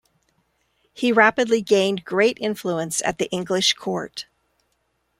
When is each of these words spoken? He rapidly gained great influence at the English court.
He 0.93 1.11
rapidly 1.11 1.61
gained 1.61 2.05
great 2.05 2.39
influence 2.41 3.03
at 3.05 3.19
the 3.19 3.29
English 3.29 3.73
court. 3.73 4.25